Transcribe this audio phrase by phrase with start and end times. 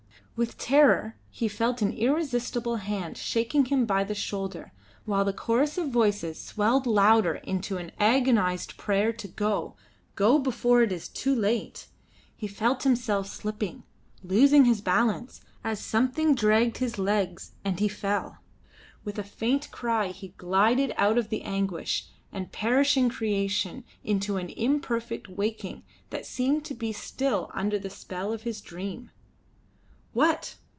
[0.37, 4.73] With terror he felt an irresistible hand shaking him by the shoulder,
[5.05, 9.75] while the chorus of voices swelled louder into an agonised prayer to go,
[10.15, 11.89] go before it is too late.
[12.35, 13.83] He felt himself slipping,
[14.23, 18.39] losing his balance, as something dragged at his legs, and he fell.
[19.03, 24.49] With a faint cry he glided out of the anguish of perishing creation into an
[24.49, 29.11] imperfect waking that seemed to be still under the spell of his dream.
[30.13, 30.57] "What?